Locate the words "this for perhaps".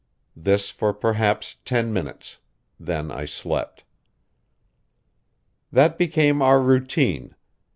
0.35-1.57